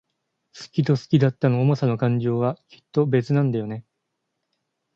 [0.59, 3.85] 好きと好きだったの想さと感情は、きっと別なんだよね。